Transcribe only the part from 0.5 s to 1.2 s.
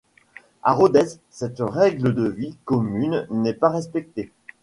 À Rodez,